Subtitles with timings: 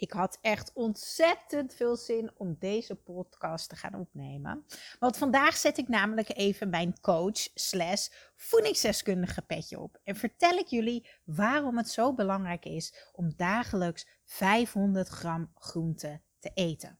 [0.00, 4.66] Ik had echt ontzettend veel zin om deze podcast te gaan opnemen.
[4.98, 10.00] Want vandaag zet ik namelijk even mijn coach slash voedingsdeskundige petje op.
[10.04, 16.50] En vertel ik jullie waarom het zo belangrijk is om dagelijks 500 gram groente te
[16.54, 16.98] eten.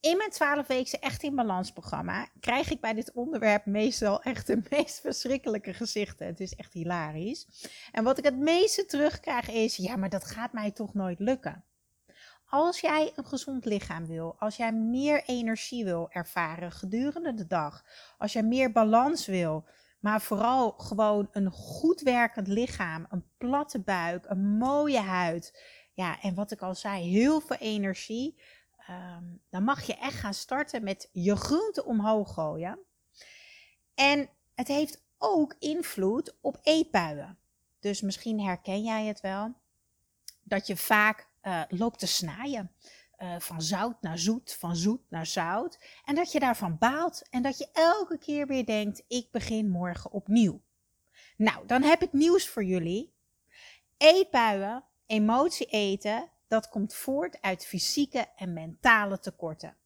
[0.00, 4.62] In mijn 12-weekse Echt in Balans programma krijg ik bij dit onderwerp meestal echt de
[4.70, 6.26] meest verschrikkelijke gezichten.
[6.26, 7.68] Het is echt hilarisch.
[7.92, 11.64] En wat ik het meeste terugkrijg is: ja, maar dat gaat mij toch nooit lukken.
[12.54, 17.84] Als jij een gezond lichaam wil, als jij meer energie wil ervaren gedurende de dag,
[18.18, 19.64] als jij meer balans wil,
[20.00, 26.34] maar vooral gewoon een goed werkend lichaam, een platte buik, een mooie huid, ja, en
[26.34, 28.40] wat ik al zei, heel veel energie,
[28.86, 32.78] ehm, dan mag je echt gaan starten met je groente omhoog gooien.
[33.94, 37.38] En het heeft ook invloed op eetbuien.
[37.80, 39.54] Dus misschien herken jij het wel,
[40.42, 42.72] dat je vaak uh, loopt te snijden.
[43.18, 45.78] Uh, van zout naar zoet, van zoet naar zout.
[46.04, 50.10] En dat je daarvan baalt en dat je elke keer weer denkt: ik begin morgen
[50.10, 50.62] opnieuw.
[51.36, 53.14] Nou, dan heb ik nieuws voor jullie.
[53.96, 59.76] Eetbuien, emotie eten, dat komt voort uit fysieke en mentale tekorten.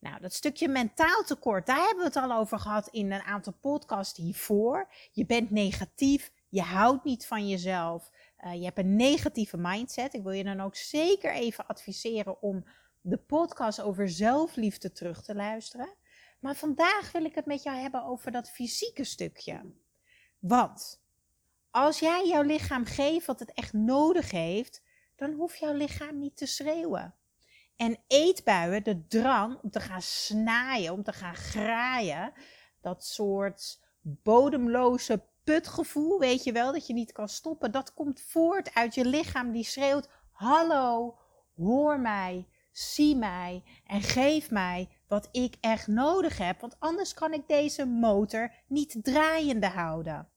[0.00, 3.52] Nou, dat stukje mentaal tekort, daar hebben we het al over gehad in een aantal
[3.60, 4.88] podcasts hiervoor.
[5.12, 10.14] Je bent negatief, je houdt niet van jezelf, je hebt een negatieve mindset.
[10.14, 12.64] Ik wil je dan ook zeker even adviseren om
[13.00, 15.94] de podcast over zelfliefde terug te luisteren.
[16.40, 19.72] Maar vandaag wil ik het met jou hebben over dat fysieke stukje.
[20.38, 21.02] Want
[21.70, 24.82] als jij jouw lichaam geeft wat het echt nodig heeft,
[25.16, 27.14] dan hoeft jouw lichaam niet te schreeuwen.
[27.76, 32.32] En eetbuien, de drang om te gaan snaaien, om te gaan graaien,
[32.80, 38.74] dat soort bodemloze putgevoel, weet je wel, dat je niet kan stoppen, dat komt voort
[38.74, 41.18] uit je lichaam die schreeuwt: Hallo,
[41.56, 47.32] hoor mij, zie mij en geef mij wat ik echt nodig heb, want anders kan
[47.32, 50.28] ik deze motor niet draaiende houden.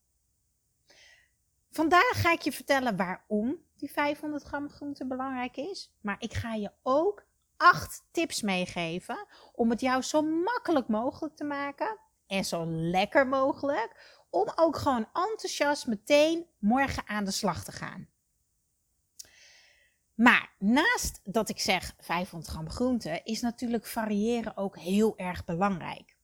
[1.69, 6.53] Vandaag ga ik je vertellen waarom die 500 gram groente belangrijk is, maar ik ga
[6.53, 7.25] je ook
[7.57, 14.18] acht tips meegeven om het jou zo makkelijk mogelijk te maken en zo lekker mogelijk
[14.29, 18.07] om ook gewoon enthousiast meteen morgen aan de slag te gaan.
[20.15, 26.17] Maar naast dat ik zeg 500 gram groente, is natuurlijk variëren ook heel erg belangrijk.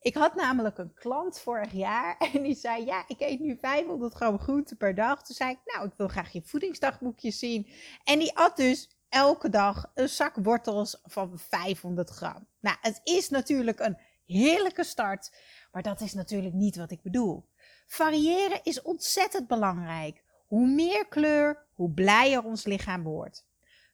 [0.00, 4.14] Ik had namelijk een klant vorig jaar en die zei: Ja, ik eet nu 500
[4.14, 5.22] gram groente per dag.
[5.22, 7.68] Toen zei ik: Nou, ik wil graag je voedingsdagboekje zien.
[8.04, 12.46] En die at dus elke dag een zak wortels van 500 gram.
[12.60, 15.36] Nou, het is natuurlijk een heerlijke start.
[15.74, 17.48] Maar dat is natuurlijk niet wat ik bedoel.
[17.86, 20.24] Variëren is ontzettend belangrijk.
[20.46, 23.46] Hoe meer kleur, hoe blijer ons lichaam wordt.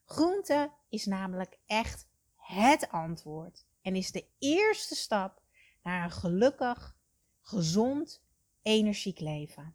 [0.05, 5.43] Groente is namelijk echt het antwoord en is de eerste stap
[5.83, 6.97] naar een gelukkig,
[7.41, 8.23] gezond,
[8.63, 9.75] energiek leven.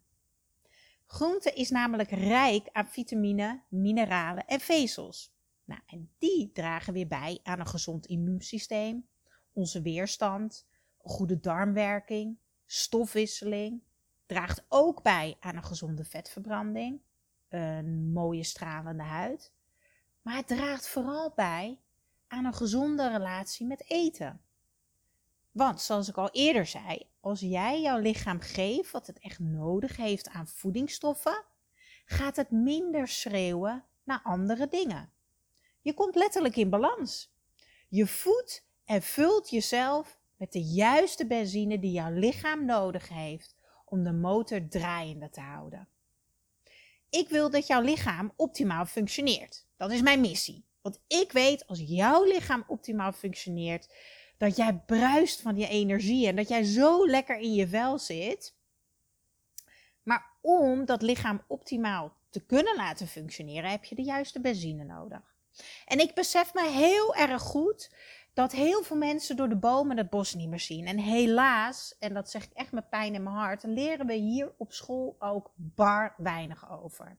[1.05, 5.33] Groente is namelijk rijk aan vitamine, mineralen en vezels.
[5.63, 9.07] Nou, en die dragen weer bij aan een gezond immuunsysteem,
[9.53, 10.65] onze weerstand,
[11.05, 13.81] goede darmwerking, stofwisseling,
[14.25, 17.01] draagt ook bij aan een gezonde vetverbranding,
[17.49, 19.51] een mooie stralende huid,
[20.21, 21.79] maar het draagt vooral bij
[22.27, 24.41] aan een gezonde relatie met eten.
[25.51, 29.97] Want zoals ik al eerder zei, als jij jouw lichaam geeft wat het echt nodig
[29.97, 31.43] heeft aan voedingsstoffen,
[32.05, 35.11] gaat het minder schreeuwen naar andere dingen.
[35.81, 37.33] Je komt letterlijk in balans.
[37.87, 43.55] Je voedt en vult jezelf met de juiste benzine die jouw lichaam nodig heeft
[43.85, 45.87] om de motor draaiende te houden.
[47.09, 49.65] Ik wil dat jouw lichaam optimaal functioneert.
[49.77, 50.65] Dat is mijn missie.
[50.81, 53.93] Want ik weet als jouw lichaam optimaal functioneert,
[54.37, 58.55] dat jij bruist van je energie en dat jij zo lekker in je vel zit.
[60.03, 65.35] Maar om dat lichaam optimaal te kunnen laten functioneren, heb je de juiste benzine nodig.
[65.85, 67.91] En ik besef me heel erg goed
[68.35, 70.87] dat heel veel mensen door de bomen het bos niet meer zien.
[70.87, 74.53] En helaas, en dat zeg ik echt met pijn in mijn hart, leren we hier
[74.57, 77.17] op school ook bar weinig over.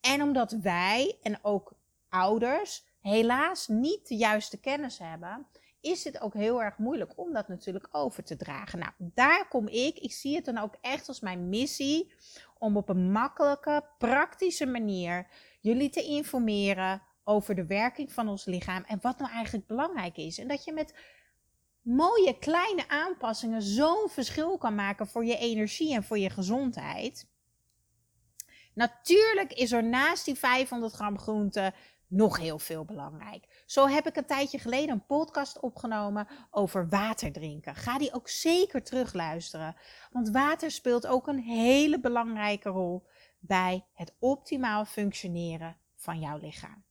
[0.00, 1.72] En omdat wij en ook
[2.08, 5.46] ouders helaas niet de juiste kennis hebben,
[5.80, 8.78] is het ook heel erg moeilijk om dat natuurlijk over te dragen.
[8.78, 9.98] Nou, daar kom ik.
[9.98, 12.12] Ik zie het dan ook echt als mijn missie
[12.58, 15.26] om op een makkelijke, praktische manier
[15.60, 20.38] jullie te informeren over de werking van ons lichaam en wat nou eigenlijk belangrijk is.
[20.38, 20.94] En dat je met
[21.82, 27.28] mooie kleine aanpassingen zo'n verschil kan maken voor je energie en voor je gezondheid.
[28.74, 31.72] Natuurlijk is er naast die 500 gram groente
[32.06, 33.62] nog heel veel belangrijk.
[33.66, 37.74] Zo heb ik een tijdje geleden een podcast opgenomen over water drinken.
[37.74, 39.76] Ga die ook zeker terugluisteren.
[40.10, 43.06] Want water speelt ook een hele belangrijke rol
[43.38, 46.84] bij het optimaal functioneren van jouw lichaam.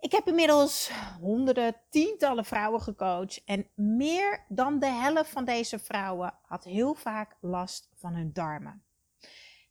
[0.00, 6.34] Ik heb inmiddels honderden, tientallen vrouwen gecoacht en meer dan de helft van deze vrouwen
[6.42, 8.82] had heel vaak last van hun darmen.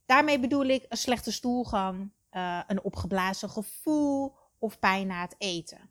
[0.05, 5.89] Daarmee bedoel ik een slechte stoelgang, uh, een opgeblazen gevoel of pijn na het eten.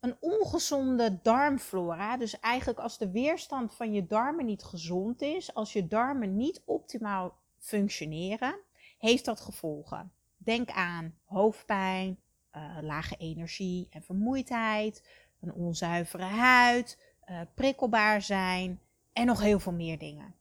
[0.00, 5.72] Een ongezonde darmflora, dus eigenlijk als de weerstand van je darmen niet gezond is, als
[5.72, 8.58] je darmen niet optimaal functioneren,
[8.98, 10.12] heeft dat gevolgen.
[10.44, 12.18] Denk aan hoofdpijn,
[12.56, 15.08] uh, lage energie en vermoeidheid,
[15.40, 16.98] een onzuivere huid,
[17.30, 18.80] uh, prikkelbaar zijn
[19.12, 20.34] en nog heel veel meer dingen.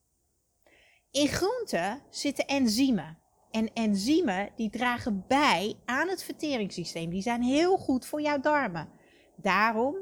[1.11, 3.17] In groenten zitten enzymen.
[3.51, 7.09] En enzymen die dragen bij aan het verteringssysteem.
[7.09, 8.89] Die zijn heel goed voor jouw darmen.
[9.35, 9.95] Daarom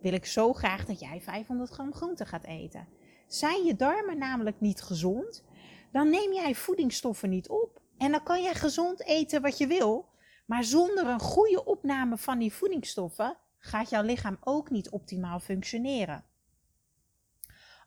[0.00, 2.88] wil ik zo graag dat jij 500 gram groente gaat eten.
[3.26, 5.44] Zijn je darmen namelijk niet gezond,
[5.92, 7.79] dan neem jij voedingsstoffen niet op.
[8.00, 10.08] En dan kan jij gezond eten wat je wil.
[10.46, 16.24] Maar zonder een goede opname van die voedingsstoffen gaat jouw lichaam ook niet optimaal functioneren.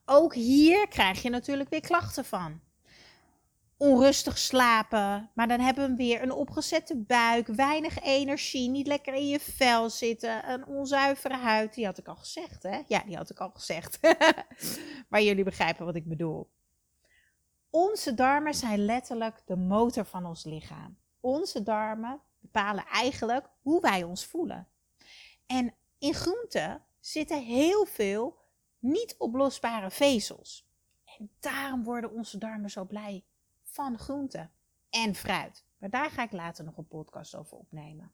[0.05, 2.61] Ook hier krijg je natuurlijk weer klachten van
[3.77, 5.29] onrustig slapen.
[5.33, 9.89] Maar dan hebben we weer een opgezette buik, weinig energie, niet lekker in je vel
[9.89, 11.73] zitten, een onzuivere huid.
[11.73, 12.81] Die had ik al gezegd, hè?
[12.87, 13.99] Ja, die had ik al gezegd.
[15.09, 16.49] maar jullie begrijpen wat ik bedoel.
[17.75, 20.97] Onze darmen zijn letterlijk de motor van ons lichaam.
[21.19, 24.67] Onze darmen bepalen eigenlijk hoe wij ons voelen.
[25.45, 28.37] En in groenten zitten heel veel
[28.79, 30.67] niet oplosbare vezels.
[31.05, 33.23] En daarom worden onze darmen zo blij
[33.63, 34.51] van groenten
[34.89, 35.65] en fruit.
[35.77, 38.13] Maar daar ga ik later nog een podcast over opnemen.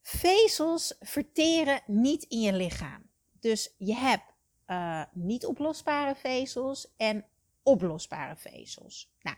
[0.00, 3.10] Vezels verteren niet in je lichaam.
[3.32, 4.34] Dus je hebt
[4.66, 7.26] uh, niet oplosbare vezels en
[7.62, 9.12] oplosbare vezels.
[9.22, 9.36] Nou,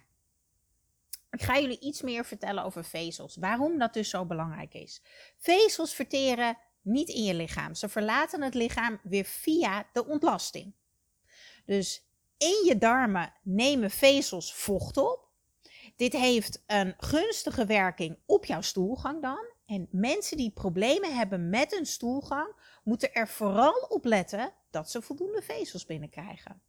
[1.31, 3.37] ik ga jullie iets meer vertellen over vezels.
[3.37, 5.03] Waarom dat dus zo belangrijk is.
[5.37, 7.75] Vezels verteren niet in je lichaam.
[7.75, 10.75] Ze verlaten het lichaam weer via de ontlasting.
[11.65, 12.07] Dus
[12.39, 15.29] in je darmen nemen vezels vocht op.
[15.97, 19.53] Dit heeft een gunstige werking op jouw stoelgang dan.
[19.67, 25.03] En mensen die problemen hebben met hun stoelgang, moeten er vooral op letten dat ze
[25.03, 26.63] voldoende vezels binnenkrijgen.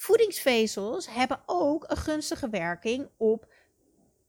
[0.00, 3.52] Voedingsvezels hebben ook een gunstige werking op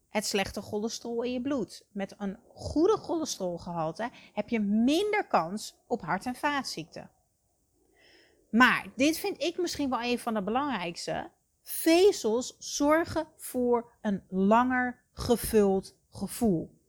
[0.10, 1.86] het slechte cholesterol in je bloed.
[1.92, 7.12] Met een goede cholesterolgehalte heb je minder kans op hart- en vaatziekten.
[8.50, 11.32] Maar dit vind ik misschien wel een van de belangrijkste.
[11.62, 16.80] Vezels zorgen voor een langer gevuld gevoel.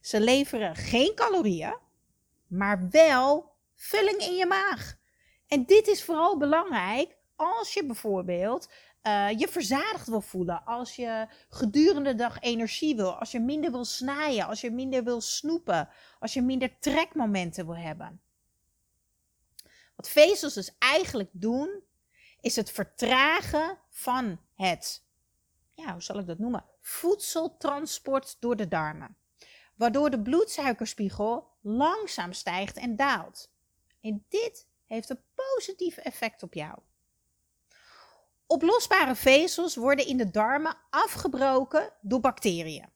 [0.00, 1.76] Ze leveren geen calorieën,
[2.46, 4.96] maar wel vulling in je maag.
[5.46, 8.68] En dit is vooral belangrijk als je bijvoorbeeld
[9.02, 13.70] uh, je verzadigd wil voelen, als je gedurende de dag energie wil, als je minder
[13.70, 18.20] wil snijden, als je minder wil snoepen, als je minder trekmomenten wil hebben.
[19.96, 21.82] Wat vezels dus eigenlijk doen,
[22.40, 25.04] is het vertragen van het,
[25.74, 29.16] ja, hoe zal ik dat noemen, voedseltransport door de darmen.
[29.74, 33.52] Waardoor de bloedsuikerspiegel langzaam stijgt en daalt.
[34.00, 36.78] En dit heeft een positief effect op jou.
[38.48, 42.88] Oplosbare vezels worden in de darmen afgebroken door bacteriën.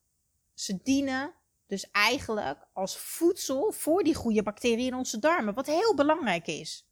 [0.54, 1.34] Ze dienen
[1.66, 6.86] dus eigenlijk als voedsel voor die goede bacteriën in onze darmen, wat heel belangrijk is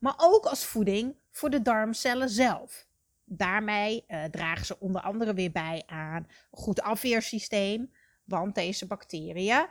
[0.00, 2.86] maar ook als voeding voor de darmcellen zelf.
[3.24, 7.92] Daarmee uh, dragen ze onder andere weer bij aan een goed afweersysteem,
[8.24, 9.66] want deze bacteriën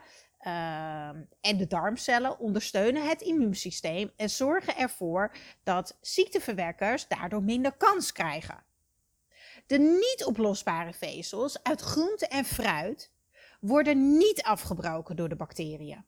[0.46, 1.08] uh,
[1.40, 8.64] en de darmcellen ondersteunen het immuunsysteem en zorgen ervoor dat ziekteverwekkers daardoor minder kans krijgen.
[9.66, 13.12] De niet oplosbare vezels uit groente en fruit
[13.60, 16.04] worden niet afgebroken door de bacteriën.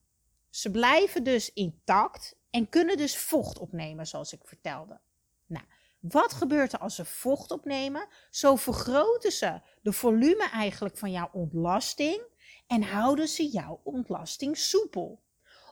[0.51, 5.01] Ze blijven dus intact en kunnen dus vocht opnemen, zoals ik vertelde.
[5.47, 5.65] Nou,
[6.01, 8.07] wat gebeurt er als ze vocht opnemen?
[8.31, 12.23] Zo vergroten ze de volume eigenlijk van jouw ontlasting
[12.73, 15.23] en houden ze jouw ontlasting soepel.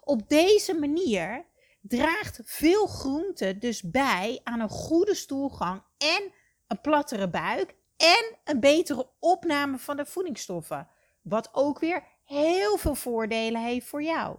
[0.00, 1.44] Op deze manier
[1.80, 6.32] draagt veel groente dus bij aan een goede stoelgang en
[6.66, 10.88] een plattere buik en een betere opname van de voedingsstoffen.
[11.22, 14.38] Wat ook weer heel veel voordelen heeft voor jou.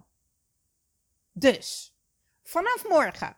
[1.32, 1.96] Dus,
[2.44, 3.38] vanaf morgen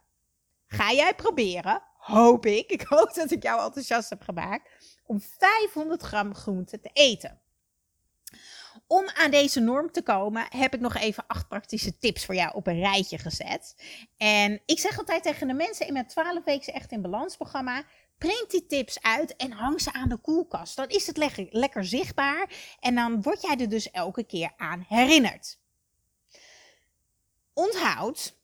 [0.67, 4.69] ga jij proberen, hoop ik, ik hoop dat ik jou enthousiast heb gemaakt,
[5.05, 7.42] om 500 gram groente te eten.
[8.93, 12.53] Om aan deze norm te komen, heb ik nog even acht praktische tips voor jou
[12.53, 13.75] op een rijtje gezet.
[14.17, 17.83] En ik zeg altijd tegen de mensen in mijn 12 weken echt in balans programma:
[18.17, 20.75] print die tips uit en hang ze aan de koelkast.
[20.75, 24.85] Dan is het lekker, lekker zichtbaar en dan word jij er dus elke keer aan
[24.87, 25.59] herinnerd.
[27.53, 28.35] Onthoud,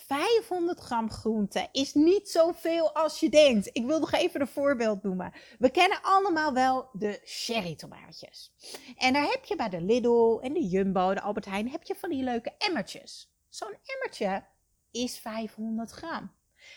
[0.00, 3.70] 500 gram groente is niet zoveel als je denkt.
[3.72, 5.32] Ik wil nog even een voorbeeld noemen.
[5.58, 8.52] We kennen allemaal wel de cherry tomaatjes.
[8.96, 11.94] En daar heb je bij de Lidl en de Jumbo, de Albert Heijn, heb je
[11.94, 13.34] van die leuke emmertjes.
[13.48, 14.44] Zo'n emmertje
[14.90, 16.32] is 500 gram.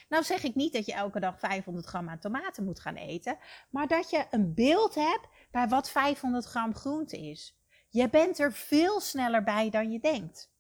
[0.10, 3.38] Nou zeg ik niet dat je elke dag 500 gram aan tomaten moet gaan eten,
[3.70, 7.58] maar dat je een beeld hebt bij wat 500 gram groente is.
[7.90, 10.52] Je bent er veel sneller bij dan je denkt.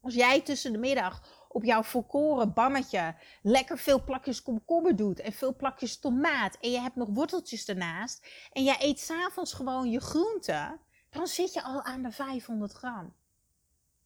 [0.00, 5.32] Als jij tussen de middag op jouw volkoren bammetje lekker veel plakjes komkommer doet en
[5.32, 10.00] veel plakjes tomaat en je hebt nog worteltjes ernaast en jij eet s'avonds gewoon je
[10.00, 10.80] groenten,
[11.10, 13.14] dan zit je al aan de 500 gram.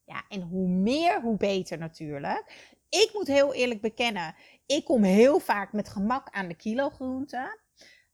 [0.05, 2.73] Ja, en hoe meer, hoe beter natuurlijk.
[2.89, 4.35] Ik moet heel eerlijk bekennen,
[4.67, 7.59] ik kom heel vaak met gemak aan de kilo groenten.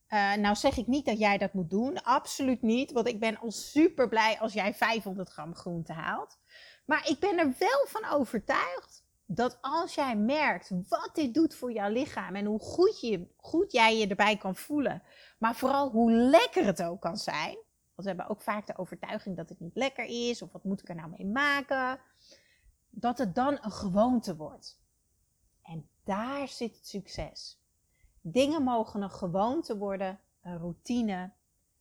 [0.09, 3.39] Uh, nou zeg ik niet dat jij dat moet doen, absoluut niet, want ik ben
[3.39, 6.39] al super blij als jij 500 gram groente haalt.
[6.85, 11.73] Maar ik ben er wel van overtuigd dat als jij merkt wat dit doet voor
[11.73, 15.03] jouw lichaam en hoe goed, je, goed jij je erbij kan voelen,
[15.39, 17.55] maar vooral hoe lekker het ook kan zijn.
[17.95, 20.81] Want we hebben ook vaak de overtuiging dat het niet lekker is of wat moet
[20.81, 22.01] ik er nou mee maken.
[22.91, 24.81] Dat het dan een gewoonte wordt.
[25.63, 27.61] En daar zit het succes.
[28.21, 31.33] Dingen mogen een gewoonte worden, een routine,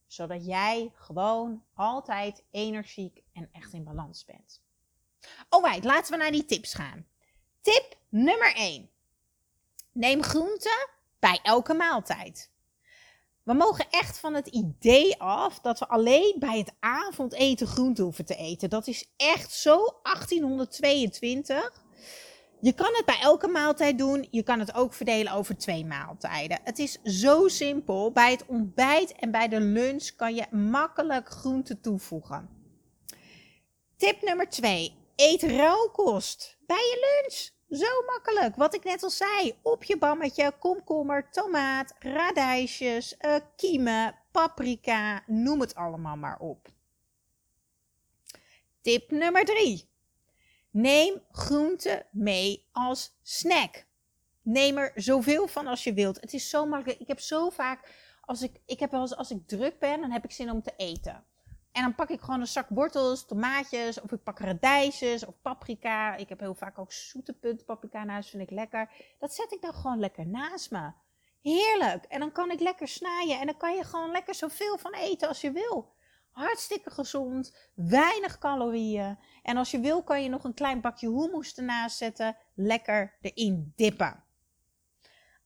[0.08, 4.64] zodat jij gewoon altijd energiek en echt in balans bent.
[5.50, 7.09] Alright, laten we naar die tips gaan.
[7.70, 8.90] Tip nummer 1.
[9.92, 12.52] Neem groenten bij elke maaltijd.
[13.44, 18.26] We mogen echt van het idee af dat we alleen bij het avondeten groente hoeven
[18.26, 18.70] te eten.
[18.70, 21.84] Dat is echt zo 1822.
[22.62, 24.28] Je kan het bij elke maaltijd doen.
[24.32, 26.60] Je kan het ook verdelen over twee maaltijden.
[26.64, 28.12] Het is zo simpel.
[28.12, 32.50] Bij het ontbijt en bij de lunch kan je makkelijk groente toevoegen.
[33.98, 34.98] Tip nummer 2.
[35.16, 37.58] Eet rauwkost bij je lunch.
[37.70, 38.56] Zo makkelijk.
[38.56, 39.60] Wat ik net al zei.
[39.62, 45.24] Op je bammetje, komkommer, tomaat, radijsjes, uh, kiemen, paprika.
[45.28, 46.68] Noem het allemaal maar op.
[48.82, 49.90] Tip nummer 3.
[50.72, 53.86] Neem groenten mee als snack.
[54.42, 56.22] Neem er zoveel van als je wilt.
[56.22, 57.00] Het is zo makkelijk.
[57.00, 60.24] Ik heb zo vaak, als ik, ik heb wel als ik druk ben, dan heb
[60.24, 61.24] ik zin om te eten.
[61.72, 66.16] En dan pak ik gewoon een zak wortels, tomaatjes, of ik pak radijsjes of paprika.
[66.16, 68.92] Ik heb heel vaak ook zoete punt paprika vind ik lekker.
[69.20, 70.92] Dat zet ik dan gewoon lekker naast me.
[71.42, 72.06] Heerlijk.
[72.06, 75.28] En dan kan ik lekker snijden en dan kan je gewoon lekker zoveel van eten
[75.28, 75.94] als je wil.
[76.32, 79.18] Hartstikke gezond, weinig calorieën.
[79.44, 83.74] En als je wil kan je nog een klein bakje hummus ernaast zetten, lekker erin
[83.76, 84.28] dippen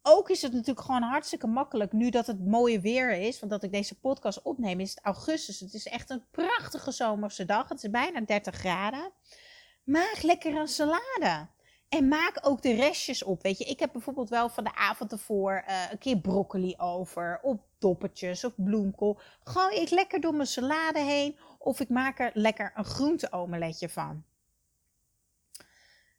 [0.03, 3.39] ook is het natuurlijk gewoon hartstikke makkelijk nu dat het mooie weer is.
[3.39, 5.59] Want dat ik deze podcast opneem is het augustus.
[5.59, 7.69] Het is echt een prachtige zomerse dag.
[7.69, 9.11] Het is bijna 30 graden.
[9.83, 11.47] Maak lekker een salade.
[11.89, 13.41] En maak ook de restjes op.
[13.41, 17.39] Weet je, ik heb bijvoorbeeld wel van de avond ervoor uh, een keer broccoli over.
[17.41, 19.19] Of doppetjes of bloemkool.
[19.43, 21.39] Gooi ik lekker door mijn salade heen.
[21.57, 24.23] Of ik maak er lekker een groente-omeletje van.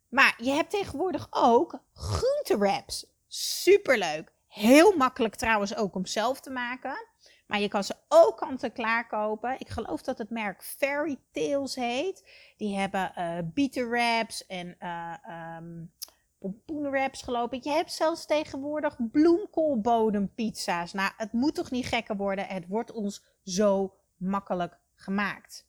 [0.08, 3.13] Maar je hebt tegenwoordig ook groentewraps.
[3.36, 4.32] Superleuk.
[4.46, 7.06] Heel makkelijk trouwens ook om zelf te maken.
[7.46, 9.60] Maar je kan ze ook kant-en-klaar kopen.
[9.60, 12.30] Ik geloof dat het merk Fairy Tales heet.
[12.56, 15.14] Die hebben uh, bieten wraps en uh,
[15.56, 15.92] um,
[16.38, 17.64] pompoenwraps geloof ik.
[17.64, 20.92] Je hebt zelfs tegenwoordig bloemkoolbodempizza's.
[20.92, 22.46] Nou, het moet toch niet gekker worden.
[22.46, 25.66] Het wordt ons zo makkelijk gemaakt.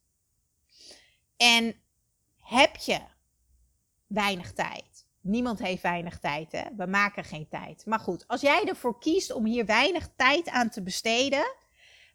[1.37, 1.75] En
[2.41, 2.99] heb je
[4.07, 4.94] weinig tijd?
[5.25, 6.63] Niemand heeft weinig tijd, hè?
[6.77, 7.85] We maken geen tijd.
[7.85, 11.45] Maar goed, als jij ervoor kiest om hier weinig tijd aan te besteden,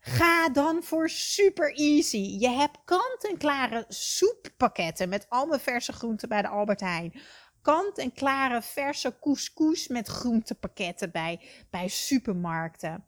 [0.02, 2.36] Ga dan voor super easy.
[2.38, 7.20] Je hebt kant-en-klare soeppakketten met al mijn verse groenten bij de Albert Heijn.
[7.62, 11.40] Kant-en-klare verse couscous met groentepakketten bij,
[11.70, 13.06] bij supermarkten.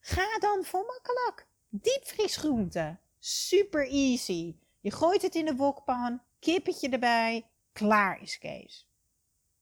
[0.00, 1.46] Ga dan voor makkelijk.
[1.68, 3.00] Diepvriesgroenten.
[3.18, 4.56] Super easy.
[4.80, 8.89] Je gooit het in de wokpan, kippetje erbij, klaar is Kees.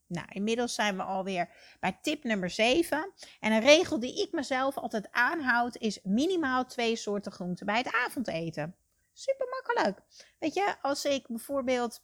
[0.09, 1.49] Nou, inmiddels zijn we alweer
[1.81, 3.13] bij tip nummer 7.
[3.41, 7.93] En een regel die ik mezelf altijd aanhoud is minimaal twee soorten groenten bij het
[7.93, 8.77] avondeten.
[9.13, 10.01] Super makkelijk.
[10.39, 12.03] Weet je, als ik bijvoorbeeld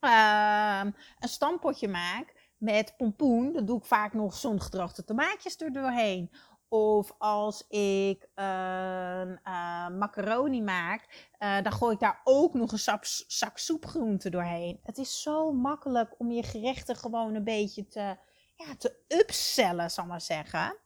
[0.00, 0.80] uh,
[1.18, 6.30] een stampotje maak met pompoen, dan doe ik vaak nog zongedroogde tomaatjes er doorheen.
[6.74, 12.78] Of als ik een uh, macaroni maak, uh, dan gooi ik daar ook nog een
[12.78, 14.80] zak, zak soepgroenten doorheen.
[14.82, 18.16] Het is zo makkelijk om je gerechten gewoon een beetje te,
[18.54, 20.76] ja, te upsellen, zal ik maar zeggen.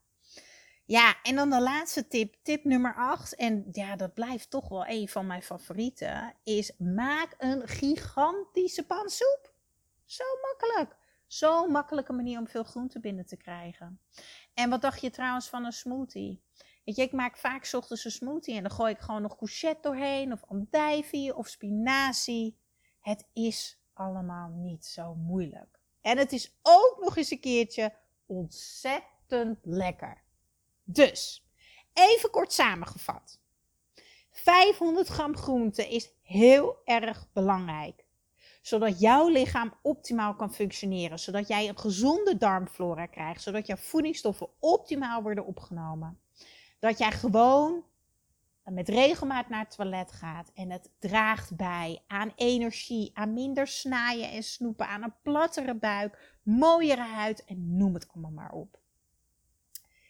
[0.85, 3.35] Ja, en dan de laatste tip, tip nummer 8.
[3.35, 6.33] En ja, dat blijft toch wel een van mijn favorieten.
[6.43, 9.53] Is maak een gigantische pan soep.
[10.05, 10.97] Zo makkelijk.
[11.29, 13.99] Zo'n makkelijke manier om veel groente binnen te krijgen.
[14.53, 16.41] En wat dacht je trouwens van een smoothie?
[16.85, 19.81] Weet je, ik maak vaak ochtends een smoothie en dan gooi ik gewoon nog courgette
[19.81, 22.57] doorheen of andijvie of spinazie.
[22.99, 25.79] Het is allemaal niet zo moeilijk.
[26.01, 27.93] En het is ook nog eens een keertje
[28.25, 30.23] ontzettend lekker.
[30.83, 31.45] Dus,
[31.93, 33.39] even kort samengevat.
[34.31, 38.07] 500 gram groente is heel erg belangrijk
[38.69, 41.19] zodat jouw lichaam optimaal kan functioneren.
[41.19, 43.41] Zodat jij een gezonde darmflora krijgt.
[43.41, 46.19] Zodat jouw voedingsstoffen optimaal worden opgenomen.
[46.79, 47.83] Dat jij gewoon
[48.63, 50.51] met regelmaat naar het toilet gaat.
[50.53, 56.37] En het draagt bij aan energie, aan minder snaaien en snoepen, aan een plattere buik,
[56.43, 58.79] mooiere huid en noem het allemaal maar op.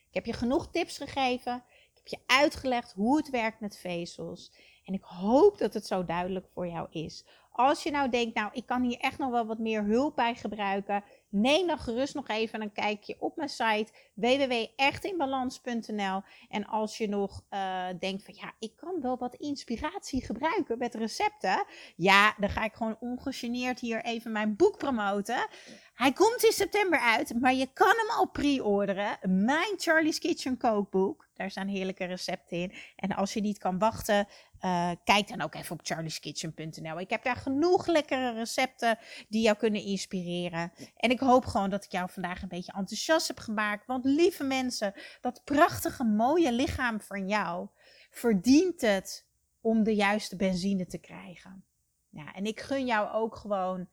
[0.07, 1.63] Ik heb je genoeg tips gegeven.
[1.67, 4.51] Ik heb je uitgelegd hoe het werkt met vezels.
[4.83, 7.25] En ik hoop dat het zo duidelijk voor jou is.
[7.51, 10.35] Als je nou denkt, nou, ik kan hier echt nog wel wat meer hulp bij
[10.35, 16.21] gebruiken, neem dan gerust nog even een kijkje op mijn site www.echtinbalans.nl.
[16.49, 20.95] En als je nog uh, denkt van, ja, ik kan wel wat inspiratie gebruiken met
[20.95, 25.47] recepten, ja, dan ga ik gewoon ongegeneerd hier even mijn boek promoten.
[25.93, 29.17] Hij komt in september uit, maar je kan hem al pre-orderen.
[29.21, 31.27] Mijn Charlie's Kitchen kookboek.
[31.33, 32.73] Daar staan heerlijke recepten in.
[32.95, 34.27] En als je niet kan wachten,
[34.61, 36.99] uh, kijk dan ook even op charlieskitchen.nl.
[36.99, 38.97] Ik heb daar genoeg lekkere recepten
[39.29, 40.71] die jou kunnen inspireren.
[40.95, 43.85] En ik hoop gewoon dat ik jou vandaag een beetje enthousiast heb gemaakt.
[43.85, 47.67] Want lieve mensen, dat prachtige, mooie lichaam van jou
[48.09, 49.27] verdient het
[49.61, 51.63] om de juiste benzine te krijgen.
[52.09, 53.89] Ja, en ik gun jou ook gewoon,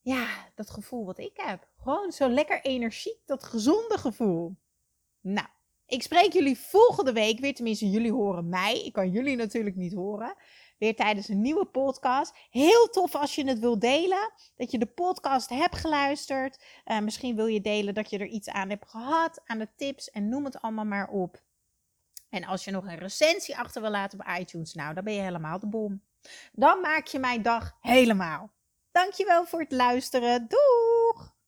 [0.00, 1.68] ja, dat gevoel wat ik heb.
[1.82, 4.56] Gewoon zo lekker energiek, dat gezonde gevoel.
[5.20, 5.48] Nou.
[5.90, 7.54] Ik spreek jullie volgende week weer.
[7.54, 8.80] Tenminste, jullie horen mij.
[8.84, 10.34] Ik kan jullie natuurlijk niet horen.
[10.78, 12.32] Weer tijdens een nieuwe podcast.
[12.50, 14.32] Heel tof als je het wilt delen.
[14.56, 16.64] Dat je de podcast hebt geluisterd.
[16.84, 19.40] Uh, misschien wil je delen dat je er iets aan hebt gehad.
[19.44, 21.42] Aan de tips en noem het allemaal maar op.
[22.28, 24.74] En als je nog een recensie achter wil laten op iTunes.
[24.74, 26.02] Nou, dan ben je helemaal de bom.
[26.52, 28.52] Dan maak je mijn dag helemaal.
[28.92, 30.48] Dankjewel voor het luisteren.
[30.48, 31.38] Doeg!